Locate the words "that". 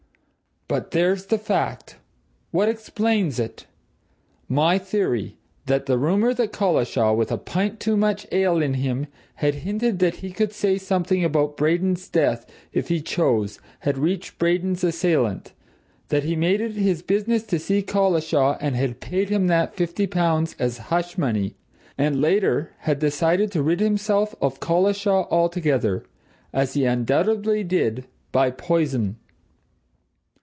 5.65-5.85, 6.35-6.53, 9.99-10.17, 16.07-16.23, 19.47-19.75